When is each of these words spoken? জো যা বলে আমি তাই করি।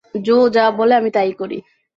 জো 0.15 0.37
যা 0.49 0.65
বলে 0.71 0.93
আমি 0.95 1.09
তাই 1.11 1.31
করি। 1.33 1.57